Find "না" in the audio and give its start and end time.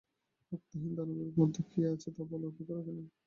2.97-3.03